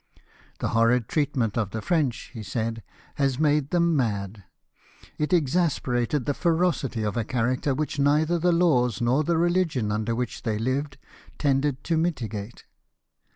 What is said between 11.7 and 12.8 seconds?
to mitigate.